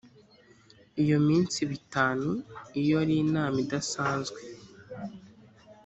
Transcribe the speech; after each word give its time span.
iyo 1.03 1.17
minsi 1.27 1.55
iba 1.63 1.73
itanu 1.81 2.29
iyo 2.79 2.93
ari 3.01 3.13
inama 3.25 3.57
idasanzwe 3.65 4.39